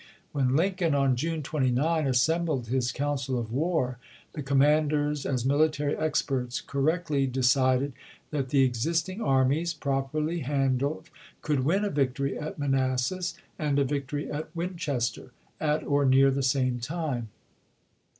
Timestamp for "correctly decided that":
6.65-8.49